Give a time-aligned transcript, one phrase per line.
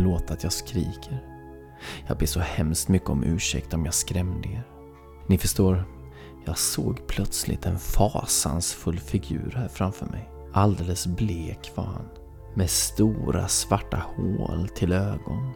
[0.00, 1.24] Förlåt att jag skriker.
[2.06, 4.66] Jag ber så hemskt mycket om ursäkt om jag skrämde er.
[5.26, 5.84] Ni förstår,
[6.46, 10.30] jag såg plötsligt en fasansfull figur här framför mig.
[10.52, 12.08] Alldeles blek var han.
[12.54, 15.52] Med stora svarta hål till ögon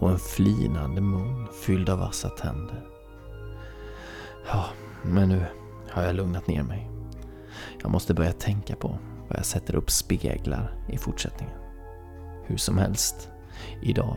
[0.00, 2.86] och en flinande mun fylld av vassa tänder.
[4.46, 4.64] Ja,
[5.02, 5.46] men nu
[5.90, 6.90] har jag lugnat ner mig.
[7.82, 11.58] Jag måste börja tänka på vad jag sätter upp speglar i fortsättningen.
[12.44, 13.30] Hur som helst,
[13.82, 14.16] idag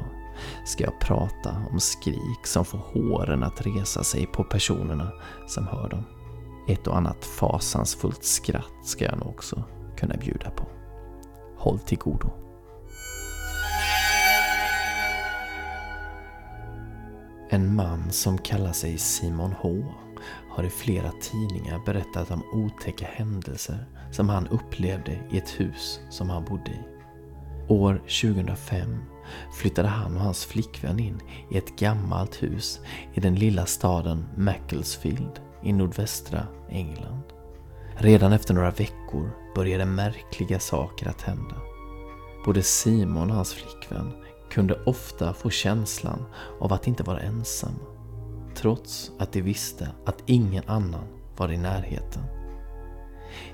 [0.66, 5.12] ska jag prata om skrik som får håren att resa sig på personerna
[5.48, 6.04] som hör dem.
[6.68, 9.64] Ett och annat fasansfullt skratt ska jag nog också
[9.98, 10.66] kunna bjuda på.
[11.58, 12.30] Håll till godo.
[17.52, 19.84] En man som kallar sig Simon H
[20.50, 26.30] har i flera tidningar berättat om otäcka händelser som han upplevde i ett hus som
[26.30, 26.80] han bodde i.
[27.68, 28.98] År 2005
[29.54, 32.80] flyttade han och hans flickvän in i ett gammalt hus
[33.14, 37.24] i den lilla staden Macclesfield i nordvästra England.
[37.98, 41.56] Redan efter några veckor började märkliga saker att hända.
[42.46, 44.14] Både Simon och hans flickvän
[44.52, 46.26] kunde ofta få känslan
[46.60, 47.80] av att inte vara ensamma.
[48.56, 51.08] Trots att de visste att ingen annan
[51.38, 52.24] var i närheten.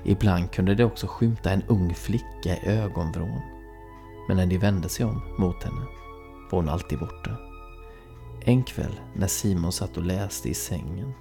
[0.04, 3.55] Ibland kunde de också skymta en ung flicka i ögonvrån
[4.28, 5.86] men när de vände sig om mot henne
[6.50, 7.30] var hon alltid borta.
[8.40, 11.12] En kväll när Simon satt och läste i sängen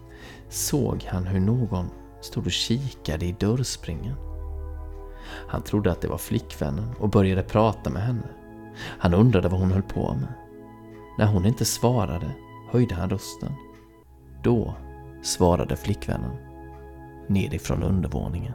[0.49, 1.89] såg han hur någon
[2.21, 4.15] stod och kikade i dörrspringen.
[5.47, 8.29] Han trodde att det var flickvännen och började prata med henne.
[8.77, 10.33] Han undrade vad hon höll på med.
[11.17, 12.31] När hon inte svarade
[12.71, 13.53] höjde han rösten.
[14.43, 14.75] Då
[15.23, 16.37] svarade flickvännen
[17.27, 18.53] nerifrån undervåningen.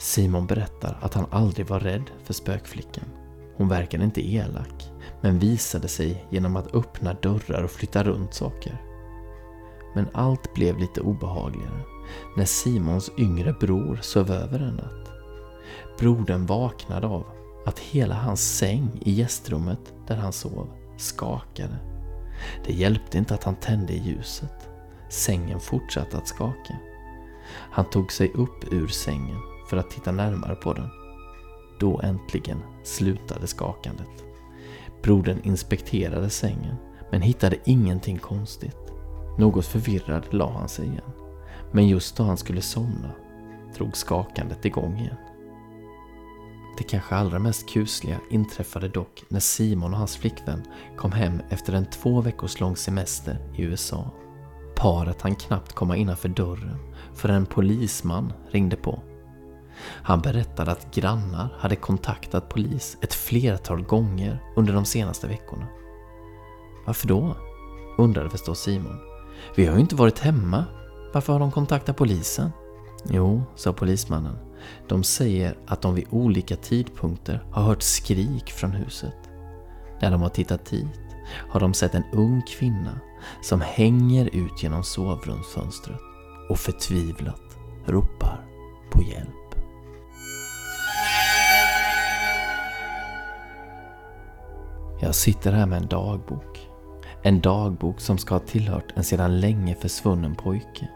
[0.00, 3.04] Simon berättar att han aldrig var rädd för spökflickan.
[3.56, 4.90] Hon verkade inte elak,
[5.20, 8.82] men visade sig genom att öppna dörrar och flytta runt saker.
[9.94, 11.82] Men allt blev lite obehagligare
[12.36, 15.10] när Simons yngre bror sov över en natt.
[15.98, 17.26] Brodern vaknade av
[17.66, 21.76] att hela hans säng i gästrummet där han sov skakade.
[22.66, 24.68] Det hjälpte inte att han tände ljuset.
[25.08, 26.76] Sängen fortsatte att skaka.
[27.70, 30.88] Han tog sig upp ur sängen för att titta närmare på den.
[31.78, 34.24] Då äntligen slutade skakandet.
[35.02, 36.76] Brodern inspekterade sängen
[37.10, 38.76] men hittade ingenting konstigt.
[39.38, 41.10] Något förvirrad la han sig igen.
[41.72, 43.10] Men just då han skulle somna
[43.76, 45.16] drog skakandet igång igen.
[46.78, 50.62] Det kanske allra mest kusliga inträffade dock när Simon och hans flickvän
[50.96, 54.10] kom hem efter en två veckors lång semester i USA.
[54.76, 56.78] Paret hann knappt komma innanför dörren
[57.14, 59.02] förrän en polisman ringde på.
[59.82, 65.66] Han berättade att grannar hade kontaktat polis ett flertal gånger under de senaste veckorna.
[66.86, 67.36] Varför då?
[67.98, 68.98] undrade förstås Simon.
[69.56, 70.64] Vi har ju inte varit hemma.
[71.12, 72.50] Varför har de kontaktat polisen?
[73.04, 74.36] Jo, sa polismannen.
[74.88, 79.16] De säger att de vid olika tidpunkter har hört skrik från huset.
[80.02, 81.00] När de har tittat dit
[81.50, 83.00] har de sett en ung kvinna
[83.42, 86.00] som hänger ut genom sovrumsfönstret
[86.48, 88.46] och förtvivlat ropar
[88.90, 89.39] på hjälp.
[95.02, 96.68] Jag sitter här med en dagbok.
[97.22, 100.88] En dagbok som ska ha tillhört en sedan länge försvunnen pojke.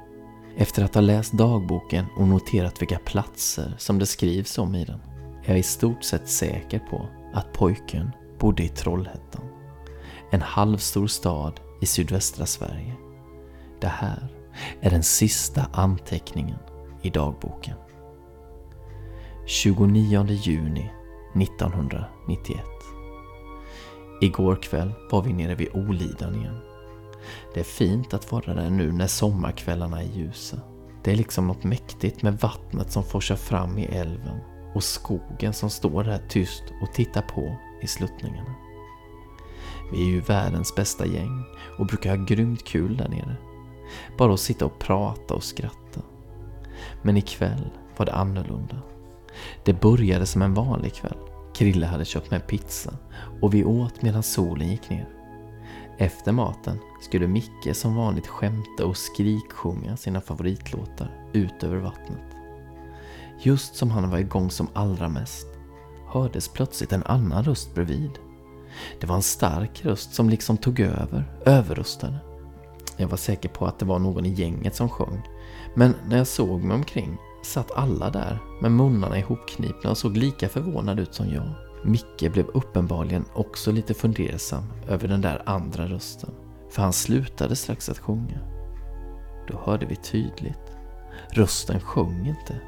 [0.57, 5.01] Efter att ha läst dagboken och noterat vilka platser som det skrivs om i den
[5.45, 9.45] är jag i stort sett säker på att pojken bodde i Trollhättan.
[10.31, 12.95] En halvstor stad i sydvästra Sverige.
[13.81, 14.29] Det här
[14.81, 16.59] är den sista anteckningen
[17.03, 17.77] i dagboken.
[19.47, 20.91] 29 juni
[21.35, 22.74] 1991
[24.21, 26.59] Igår kväll var vi nere vid Olidan igen.
[27.55, 30.57] Det är fint att vara där nu när sommarkvällarna är ljusa.
[31.05, 34.39] Det är liksom något mäktigt med vattnet som forsar fram i älven
[34.75, 38.55] och skogen som står där tyst och tittar på i sluttningarna.
[39.93, 41.45] Vi är ju världens bästa gäng
[41.79, 43.37] och brukar ha grymt kul där nere.
[44.19, 46.01] Bara att sitta och prata och skratta.
[47.03, 48.77] Men ikväll var det annorlunda.
[49.65, 51.19] Det började som en vanlig kväll.
[51.55, 52.95] Krille hade köpt med pizza
[53.41, 55.09] och vi åt medan solen gick ner.
[55.99, 62.37] Efter maten skulle Micke som vanligt skämta och skriksjunga sina favoritlåtar ut över vattnet.
[63.41, 65.47] Just som han var igång som allra mest
[66.09, 68.11] hördes plötsligt en annan röst bredvid.
[69.01, 72.19] Det var en stark röst som liksom tog över, överröstade.
[72.97, 75.23] Jag var säker på att det var någon i gänget som sjöng.
[75.75, 80.49] Men när jag såg mig omkring satt alla där med munnarna ihopknipna och såg lika
[80.49, 81.51] förvånade ut som jag.
[81.85, 86.31] Micke blev uppenbarligen också lite fundersam över den där andra rösten.
[86.71, 88.39] För han slutade strax att sjunga.
[89.49, 90.77] Då hörde vi tydligt.
[91.31, 92.61] Rösten sjöng inte.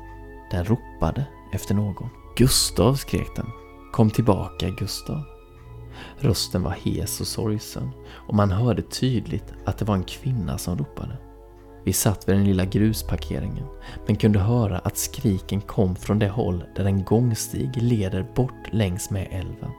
[0.50, 2.08] Den ropade efter någon.
[2.36, 3.50] Gustav skrek den.
[3.92, 5.22] Kom tillbaka Gustav.
[6.18, 7.90] Rösten var hes och sorgsen
[8.28, 11.18] och man hörde tydligt att det var en kvinna som ropade.
[11.86, 13.66] Vi satt vid den lilla grusparkeringen
[14.06, 19.10] men kunde höra att skriken kom från det håll där en gångstig leder bort längs
[19.10, 19.70] med älven.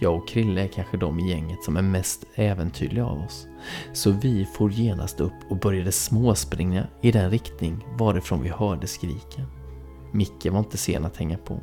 [0.00, 3.46] Jag och Krille är kanske de i gänget som är mest äventyrliga av oss.
[3.92, 9.46] Så vi for genast upp och började småspringa i den riktning varifrån vi hörde skriken.
[10.12, 11.60] Micke var inte sen att hänga på.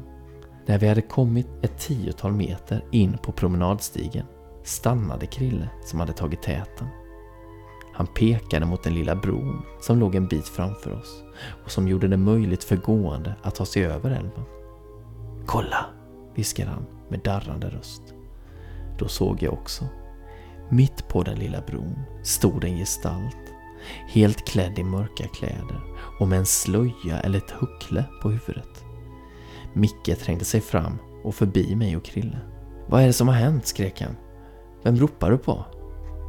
[0.65, 4.25] När vi hade kommit ett tiotal meter in på promenadstigen
[4.63, 6.87] stannade Krille som hade tagit täten.
[7.99, 11.23] Han pekade mot den lilla bron som låg en bit framför oss
[11.63, 14.43] och som gjorde det möjligt för gående att ta sig över älven.
[15.45, 15.85] Kolla!
[16.35, 18.01] viskade han med darrande röst.
[18.97, 19.85] Då såg jag också.
[20.69, 23.53] Mitt på den lilla bron stod en gestalt,
[24.07, 25.81] helt klädd i mörka kläder
[26.19, 28.85] och med en slöja eller ett huckle på huvudet.
[29.73, 32.39] Micke trängde sig fram och förbi mig och Krille.
[32.87, 33.67] Vad är det som har hänt?
[33.67, 34.15] skrek han.
[34.83, 35.65] Vem ropar du på?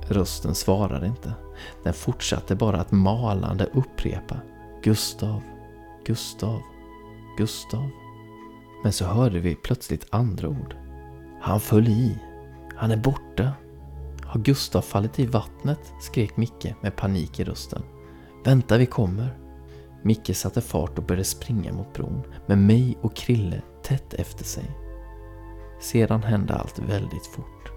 [0.08, 1.34] Rösten svarade inte.
[1.82, 4.36] Den fortsatte bara att malande upprepa
[4.82, 5.42] Gustav,
[6.04, 6.60] Gustav,
[7.36, 7.90] Gustav.
[8.82, 10.76] Men så hörde vi plötsligt andra ord.
[11.40, 12.18] Han föll i.
[12.76, 13.52] Han är borta.
[14.24, 15.92] Har Gustav fallit i vattnet?
[16.00, 17.82] skrek Micke med panik i rösten.
[18.44, 19.38] Vänta, vi kommer.
[20.02, 24.70] Micke satte fart och började springa mot bron med mig och Krille tätt efter sig.
[25.80, 27.72] Sedan hände allt väldigt fort.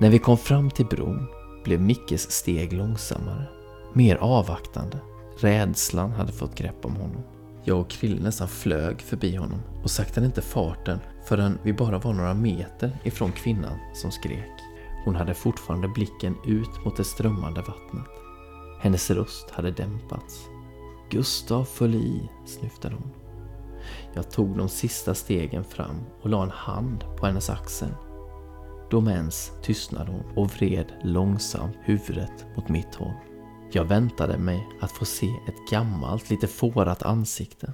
[0.00, 1.28] När vi kom fram till bron
[1.68, 3.44] blev Mickes steg långsammare,
[3.92, 4.98] mer avvaktande.
[5.38, 7.22] Rädslan hade fått grepp om honom.
[7.64, 12.12] Jag och Krille nästan flög förbi honom och saktade inte farten förrän vi bara var
[12.12, 14.60] några meter ifrån kvinnan som skrek.
[15.04, 18.08] Hon hade fortfarande blicken ut mot det strömmande vattnet.
[18.80, 20.46] Hennes röst hade dämpats.
[21.10, 23.10] Gustav föll i, snyftade hon.
[24.14, 27.90] Jag tog de sista stegen fram och la en hand på hennes axel.
[28.90, 33.14] Då mens tystnade hon och vred långsamt huvudet mot mitt håll.
[33.72, 37.72] Jag väntade mig att få se ett gammalt, lite fårat ansikte.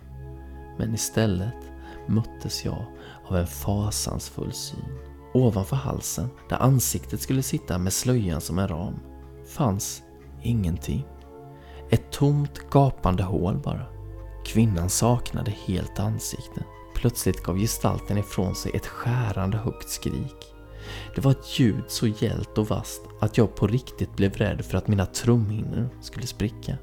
[0.78, 1.70] Men istället
[2.06, 2.84] möttes jag
[3.28, 4.98] av en fasansfull syn.
[5.34, 8.94] Ovanför halsen, där ansiktet skulle sitta med slöjan som en ram,
[9.46, 10.02] fanns
[10.42, 11.04] ingenting.
[11.90, 13.86] Ett tomt gapande hål bara.
[14.44, 16.64] Kvinnan saknade helt ansikte.
[16.94, 20.53] Plötsligt gav gestalten ifrån sig ett skärande högt skrik.
[21.14, 24.78] Det var ett ljud så gällt och vasst att jag på riktigt blev rädd för
[24.78, 26.78] att mina trumhinnor skulle spricka.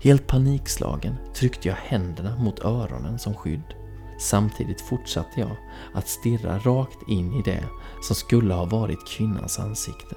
[0.00, 3.74] Helt panikslagen tryckte jag händerna mot öronen som skydd.
[4.18, 5.56] Samtidigt fortsatte jag
[5.94, 7.64] att stirra rakt in i det
[8.02, 10.16] som skulle ha varit kvinnans ansikte.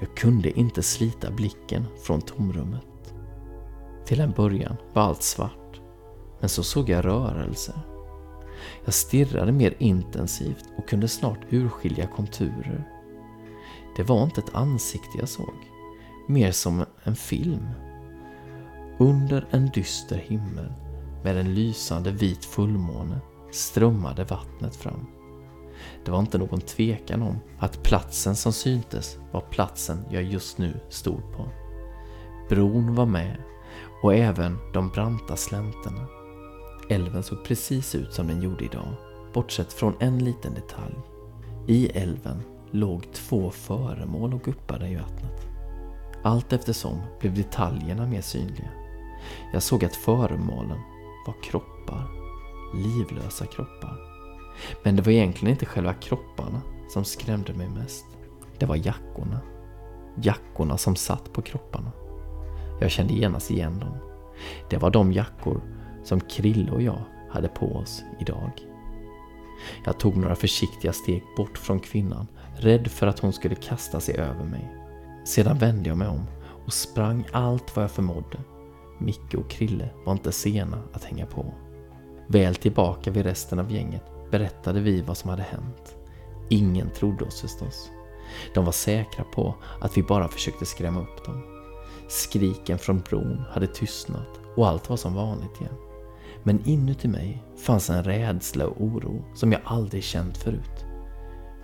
[0.00, 3.14] Jag kunde inte slita blicken från tomrummet.
[4.06, 5.80] Till en början var allt svart,
[6.40, 7.95] men så såg jag rörelser.
[8.84, 12.84] Jag stirrade mer intensivt och kunde snart urskilja konturer.
[13.96, 15.54] Det var inte ett ansikte jag såg,
[16.28, 17.68] mer som en film.
[18.98, 20.72] Under en dyster himmel
[21.24, 23.20] med en lysande vit fullmåne
[23.52, 25.06] strömmade vattnet fram.
[26.04, 30.80] Det var inte någon tvekan om att platsen som syntes var platsen jag just nu
[30.88, 31.48] stod på.
[32.48, 33.36] Bron var med
[34.02, 36.15] och även de branta slänterna.
[36.90, 38.94] Älven såg precis ut som den gjorde idag,
[39.32, 40.94] bortsett från en liten detalj.
[41.66, 45.46] I älven låg två föremål och guppade i vattnet.
[46.22, 48.70] Allt eftersom blev detaljerna mer synliga.
[49.52, 50.78] Jag såg att föremålen
[51.26, 52.08] var kroppar,
[52.74, 53.98] livlösa kroppar.
[54.82, 58.04] Men det var egentligen inte själva kropparna som skrämde mig mest.
[58.58, 59.40] Det var jackorna.
[60.22, 61.92] Jackorna som satt på kropparna.
[62.80, 63.96] Jag kände genast igen dem.
[64.70, 65.60] Det var de jackor
[66.06, 68.50] som Krille och jag hade på oss idag.
[69.84, 74.16] Jag tog några försiktiga steg bort från kvinnan, rädd för att hon skulle kasta sig
[74.16, 74.74] över mig.
[75.24, 76.26] Sedan vände jag mig om
[76.66, 78.38] och sprang allt vad jag förmådde.
[78.98, 81.54] Micke och Krille var inte sena att hänga på.
[82.28, 85.96] Väl tillbaka vid resten av gänget berättade vi vad som hade hänt.
[86.48, 87.90] Ingen trodde oss förstås.
[88.54, 91.42] De var säkra på att vi bara försökte skrämma upp dem.
[92.08, 95.74] Skriken från bron hade tystnat och allt var som vanligt igen.
[96.46, 100.84] Men inuti mig fanns en rädsla och oro som jag aldrig känt förut.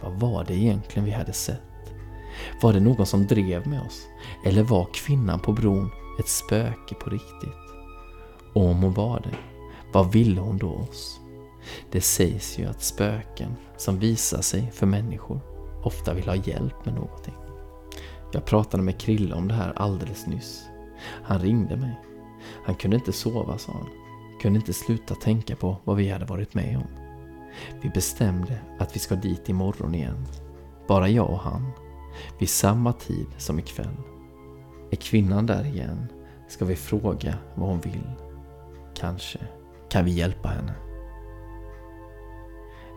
[0.02, 1.92] Vad var det egentligen vi hade sett?
[2.62, 4.06] Var det någon som drev med oss?
[4.46, 7.74] Eller var kvinnan på bron ett spöke på riktigt?
[8.54, 9.36] Och om hon var det,
[9.92, 11.20] vad ville hon då oss?
[11.90, 15.40] Det sägs ju att spöken som visar sig för människor
[15.82, 17.34] ofta vill ha hjälp med någonting.
[18.32, 20.64] Jag pratade med Krille om det här alldeles nyss.
[21.22, 22.00] Han ringde mig.
[22.64, 24.01] Han kunde inte sova, sa han.
[24.42, 26.86] Kunde inte sluta tänka på vad vi hade varit med om.
[27.82, 30.26] Vi bestämde att vi ska dit imorgon igen.
[30.88, 31.70] Bara jag och han.
[32.38, 33.96] Vid samma tid som ikväll.
[34.90, 36.06] Är kvinnan där igen
[36.48, 38.10] ska vi fråga vad hon vill.
[38.94, 39.38] Kanske
[39.90, 40.74] kan vi hjälpa henne.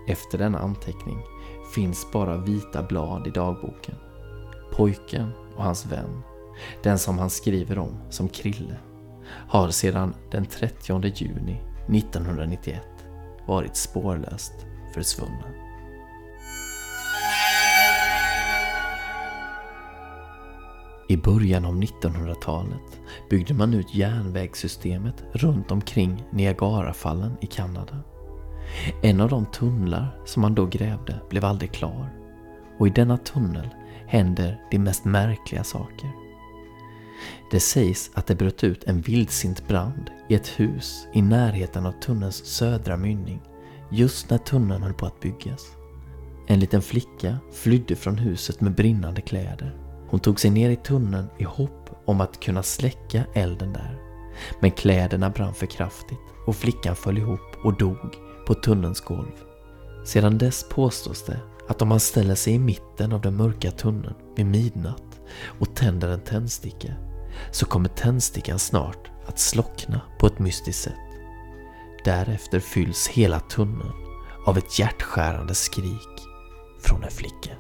[0.08, 1.18] Efter denna anteckning
[1.76, 3.96] finns bara vita blad i dagboken.
[4.72, 6.22] Pojken och hans vän,
[6.84, 8.78] den som han skriver om som Krille,
[9.28, 12.82] har sedan den 30 juni 1991
[13.46, 14.54] varit spårlöst
[14.94, 15.66] försvunnen.
[21.10, 28.00] I början av 1900-talet byggde man ut järnvägssystemet runt omkring Niagarafallen i Kanada.
[29.02, 32.10] En av de tunnlar som man då grävde blev aldrig klar
[32.78, 33.70] och i denna tunnel
[34.08, 36.25] händer de mest märkliga saker.
[37.52, 41.92] Det sägs att det bröt ut en vildsint brand i ett hus i närheten av
[41.92, 43.42] tunnelns södra mynning
[43.92, 45.66] just när tunneln höll på att byggas.
[46.48, 49.78] En liten flicka flydde från huset med brinnande kläder.
[50.10, 54.00] Hon tog sig ner i tunneln i hopp om att kunna släcka elden där.
[54.60, 57.98] Men kläderna brann för kraftigt och flickan föll ihop och dog
[58.48, 59.32] på tunnelns golv.
[60.06, 64.16] Sedan dess påstås det att om man ställer sig i mitten av den mörka tunneln
[64.36, 65.05] vid midnatt
[65.60, 66.94] och tänder en tändsticka
[67.52, 70.94] så kommer tändstickan snart att slockna på ett mystiskt sätt.
[72.04, 73.94] Därefter fylls hela tunneln
[74.46, 76.22] av ett hjärtskärande skrik
[76.82, 77.52] från en flicka.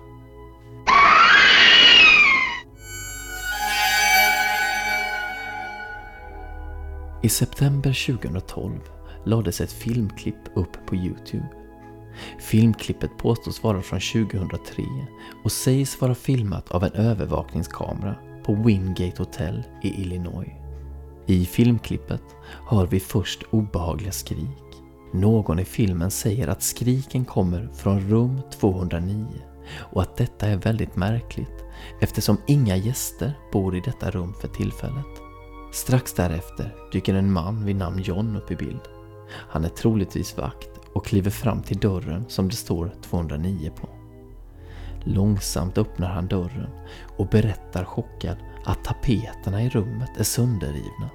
[7.23, 8.79] I september 2012
[9.25, 11.64] lades ett filmklipp upp på Youtube.
[12.39, 14.83] Filmklippet påstås vara från 2003
[15.43, 20.51] och sägs vara filmat av en övervakningskamera på Wingate Hotel i Illinois.
[21.25, 22.23] I filmklippet
[22.67, 24.65] hör vi först obehagliga skrik.
[25.13, 29.25] Någon i filmen säger att skriken kommer från rum 209
[29.77, 31.63] och att detta är väldigt märkligt
[32.01, 35.21] eftersom inga gäster bor i detta rum för tillfället.
[35.71, 38.81] Strax därefter dyker en man vid namn John upp i bild.
[39.29, 43.89] Han är troligtvis vakt och kliver fram till dörren som det står 209 på.
[45.03, 46.69] Långsamt öppnar han dörren
[47.17, 51.09] och berättar chockad att tapeterna i rummet är sönderrivna.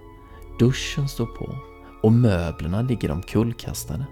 [0.58, 1.54] Duschen står på
[2.02, 4.04] och möblerna ligger omkullkastade.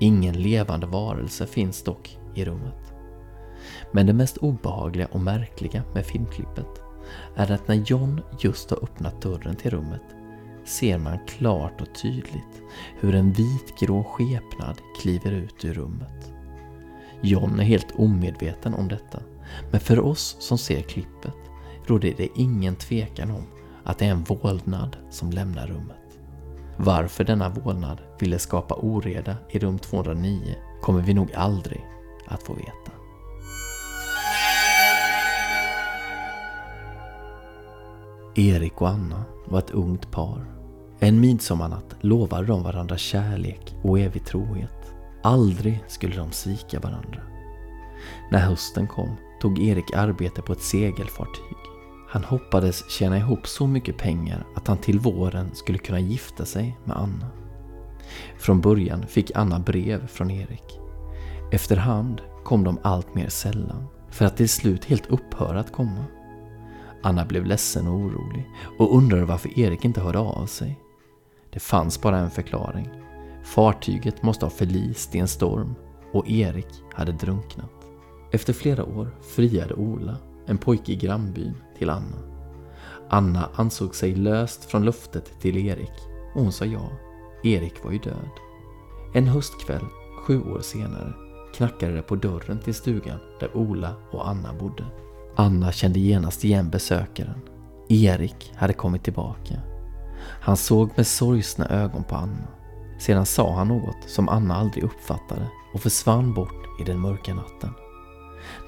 [0.00, 2.92] Ingen levande varelse finns dock i rummet.
[3.92, 6.82] Men det mest obehagliga och märkliga med filmklippet
[7.36, 10.02] är att när John just har öppnat dörren till rummet
[10.64, 12.62] ser man klart och tydligt
[13.00, 16.32] hur en vitgrå skepnad kliver ut ur rummet.
[17.20, 19.22] John är helt omedveten om detta,
[19.70, 21.36] men för oss som ser klippet
[21.86, 23.44] råder det ingen tvekan om
[23.84, 26.18] att det är en vålnad som lämnar rummet.
[26.76, 31.84] Varför denna vålnad ville skapa oreda i rum 209 kommer vi nog aldrig
[32.26, 33.03] att få veta.
[38.36, 40.46] Erik och Anna var ett ungt par.
[41.00, 44.94] En midsommarnatt lovade de varandra kärlek och evig trohet.
[45.22, 47.20] Aldrig skulle de svika varandra.
[48.30, 51.56] När hösten kom tog Erik arbete på ett segelfartyg.
[52.08, 56.78] Han hoppades tjäna ihop så mycket pengar att han till våren skulle kunna gifta sig
[56.84, 57.30] med Anna.
[58.38, 60.80] Från början fick Anna brev från Erik.
[61.52, 66.04] Efterhand kom de allt mer sällan, för att till slut helt upphöra att komma.
[67.04, 70.80] Anna blev ledsen och orolig och undrade varför Erik inte hörde av sig.
[71.50, 72.88] Det fanns bara en förklaring.
[73.44, 75.74] Fartyget måste ha förlist i en storm
[76.12, 77.70] och Erik hade drunknat.
[78.32, 82.18] Efter flera år friade Ola, en pojke i grannbyn, till Anna.
[83.08, 85.92] Anna ansåg sig löst från löftet till Erik
[86.34, 86.90] och hon sa ja.
[87.42, 88.30] Erik var ju död.
[89.14, 89.84] En höstkväll,
[90.26, 91.12] sju år senare,
[91.54, 94.84] knackade det på dörren till stugan där Ola och Anna bodde.
[95.36, 97.40] Anna kände genast igen besökaren.
[97.88, 99.60] Erik hade kommit tillbaka.
[100.40, 102.48] Han såg med sorgsna ögon på Anna.
[102.98, 107.70] Sedan sa han något som Anna aldrig uppfattade och försvann bort i den mörka natten.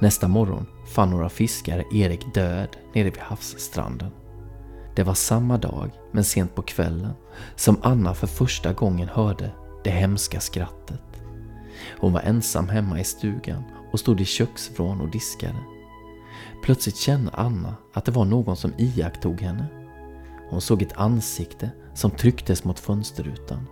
[0.00, 4.10] Nästa morgon fann några fiskare Erik död nere vid havsstranden.
[4.96, 7.12] Det var samma dag, men sent på kvällen,
[7.56, 9.50] som Anna för första gången hörde
[9.84, 11.02] det hemska skrattet.
[11.98, 15.75] Hon var ensam hemma i stugan och stod i köksvrån och diskade.
[16.66, 19.66] Plötsligt kände Anna att det var någon som iakttog henne.
[20.50, 23.66] Hon såg ett ansikte som trycktes mot fönsterrutan.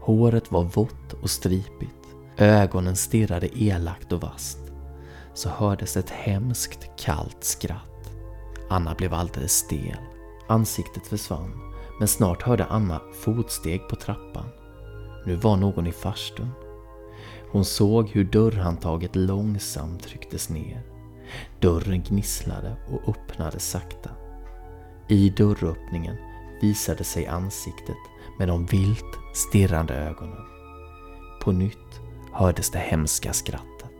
[0.00, 2.06] Håret var vått och stripigt.
[2.36, 4.58] Ögonen stirrade elakt och vast.
[5.34, 8.10] Så hördes ett hemskt kallt skratt.
[8.70, 9.98] Anna blev alldeles stel.
[10.48, 11.52] Ansiktet försvann,
[11.98, 14.48] men snart hörde Anna fotsteg på trappan.
[15.26, 16.50] Nu var någon i farstun.
[17.50, 20.95] Hon såg hur dörrhandtaget långsamt trycktes ner.
[21.60, 24.10] Dörren gnisslade och öppnade sakta.
[25.08, 26.16] I dörröppningen
[26.60, 27.96] visade sig ansiktet
[28.38, 30.44] med de vilt stirrande ögonen.
[31.42, 32.00] På nytt
[32.32, 33.90] hördes det hemska skrattet.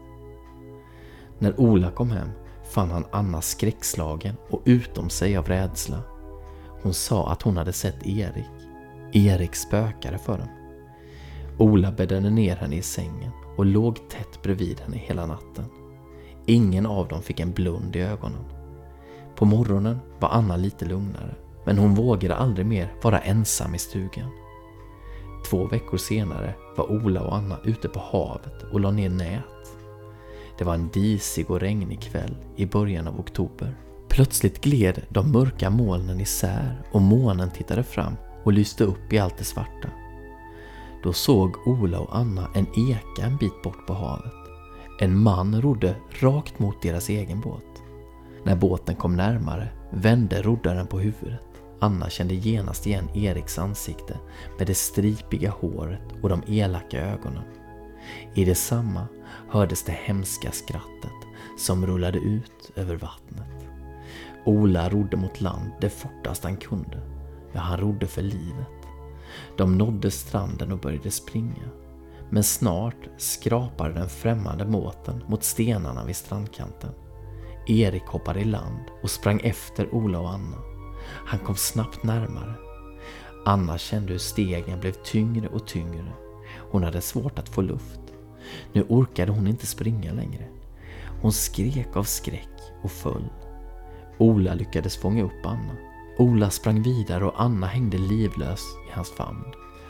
[1.39, 2.31] När Ola kom hem
[2.71, 6.03] fann han Anna skräckslagen och utom sig av rädsla.
[6.83, 8.69] Hon sa att hon hade sett Erik.
[9.13, 10.49] Erik spökade för dem.
[11.59, 15.65] Ola bäddade ner henne i sängen och låg tätt bredvid henne hela natten.
[16.47, 18.45] Ingen av dem fick en blund i ögonen.
[19.37, 21.35] På morgonen var Anna lite lugnare,
[21.65, 24.31] men hon vågade aldrig mer vara ensam i stugan.
[25.51, 29.43] Två veckor senare var Ola och Anna ute på havet och la ner nät.
[30.59, 33.77] Det var en disig och regnig kväll i början av oktober.
[34.09, 39.39] Plötsligt gled de mörka molnen isär och månen tittade fram och lyste upp i allt
[39.39, 39.89] det svarta.
[41.03, 44.46] Då såg Ola och Anna en eka en bit bort på havet.
[44.99, 47.83] En man rodde rakt mot deras egen båt.
[48.45, 51.41] När båten kom närmare vände roddaren på huvudet.
[51.81, 54.19] Anna kände genast igen Eriks ansikte
[54.59, 57.45] med det stripiga håret och de elaka ögonen.
[58.35, 59.07] I detsamma
[59.49, 61.27] hördes det hemska skrattet
[61.59, 63.69] som rullade ut över vattnet.
[64.45, 67.01] Ola rodde mot land det fortast han kunde.
[67.53, 68.77] Ja, han rodde för livet.
[69.57, 71.69] De nådde stranden och började springa.
[72.31, 76.91] Men snart skrapade den främmande båten mot stenarna vid strandkanten.
[77.67, 80.57] Erik hoppade i land och sprang efter Ola och Anna.
[81.27, 82.55] Han kom snabbt närmare.
[83.45, 86.13] Anna kände hur stegen blev tyngre och tyngre.
[86.71, 88.01] Hon hade svårt att få luft.
[88.73, 90.49] Nu orkade hon inte springa längre.
[91.23, 93.25] Hon skrek av skräck och föll.
[94.19, 95.77] Ola lyckades fånga upp Anna.
[96.19, 99.45] Ola sprang vidare och Anna hängde livlös i hans famn.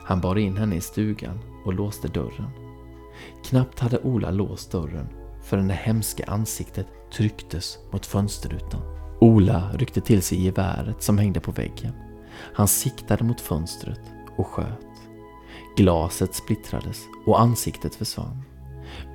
[0.07, 2.51] Han bar in henne i stugan och låste dörren.
[3.45, 5.09] Knappt hade Ola låst dörren
[5.43, 8.81] förrän det hemska ansiktet trycktes mot fönsterrutan.
[9.21, 11.93] Ola ryckte till sig geväret som hängde på väggen.
[12.55, 14.01] Han siktade mot fönstret
[14.37, 14.87] och sköt.
[15.77, 18.43] Glaset splittrades och ansiktet försvann.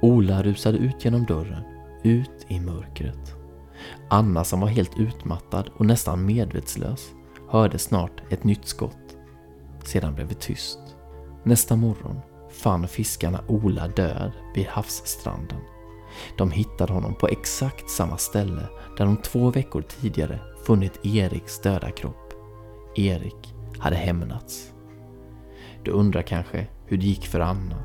[0.01, 1.63] Ola rusade ut genom dörren,
[2.04, 3.36] ut i mörkret.
[4.10, 7.10] Anna som var helt utmattad och nästan medvetslös
[7.49, 9.11] hörde snart ett nytt skott.
[9.84, 10.80] Sedan blev det tyst.
[11.44, 12.20] Nästa morgon
[12.52, 15.60] fann fiskarna Ola död vid havsstranden.
[16.38, 18.62] De hittade honom på exakt samma ställe
[18.98, 22.34] där de två veckor tidigare funnit Eriks döda kropp.
[22.96, 24.74] Erik hade hämnats.
[25.84, 27.84] Du undrar kanske hur det gick för Anna.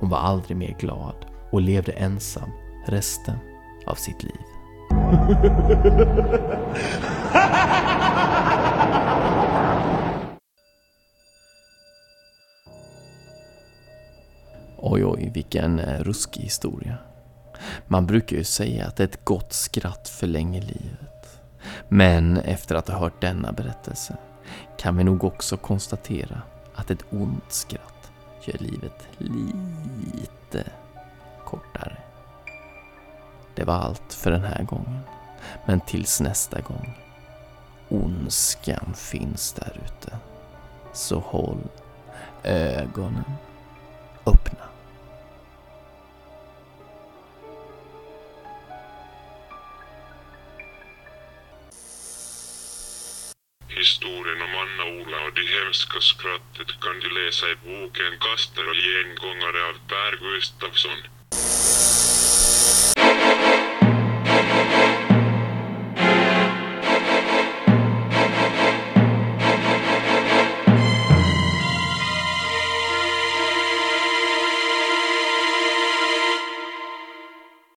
[0.00, 2.50] Hon var aldrig mer glad och levde ensam
[2.86, 3.38] resten
[3.86, 4.40] av sitt liv.
[14.86, 16.96] Oj, oj, vilken eh, ruskig historia.
[17.86, 21.40] Man brukar ju säga att ett gott skratt förlänger livet.
[21.88, 24.16] Men efter att ha hört denna berättelse
[24.78, 26.42] kan vi nog också konstatera
[26.74, 28.12] att ett ont skratt
[28.44, 30.64] gör livet lite
[31.44, 31.96] kortare.
[33.54, 35.00] Det var allt för den här gången.
[35.66, 36.98] Men tills nästa gång.
[37.88, 40.18] Ondskan finns där ute.
[40.92, 41.68] Så håll
[42.42, 43.24] ögonen
[56.04, 61.00] skrattet kan du läsa i boken Kaster och gengångare av Per Gustafsson.